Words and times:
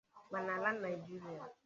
ma 0.31 0.39
n'ala 0.45 0.69
Nigeria 0.81 1.45